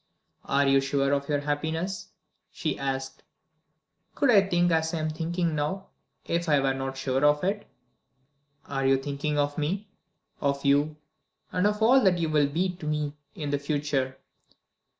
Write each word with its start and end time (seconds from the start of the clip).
"Are 0.45 0.67
you 0.67 0.81
sure 0.81 1.11
of 1.13 1.29
your 1.29 1.41
happiness?" 1.41 2.07
she 2.51 2.79
asked. 2.79 3.21
"Could 4.15 4.31
I 4.31 4.41
think 4.41 4.71
as 4.71 4.95
I 4.95 4.97
am 4.99 5.11
thinking 5.11 5.53
now, 5.53 5.89
if 6.25 6.49
I 6.49 6.59
were 6.59 6.73
not 6.73 6.97
sure 6.97 7.23
of 7.23 7.43
it?" 7.43 7.67
"Are 8.65 8.83
you 8.87 8.97
thinking 8.97 9.37
of 9.37 9.59
me?" 9.59 9.89
"Of 10.39 10.65
you 10.65 10.95
and 11.51 11.67
of 11.67 11.83
all 11.83 12.01
that 12.03 12.17
you 12.17 12.29
will 12.31 12.47
be 12.47 12.69
to 12.77 12.87
me 12.87 13.13
in 13.35 13.51
the 13.51 13.59
future. 13.59 14.17